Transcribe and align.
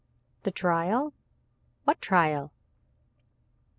"The 0.41 0.49
trial! 0.49 1.13
What 1.83 2.01
trial?" 2.01 2.51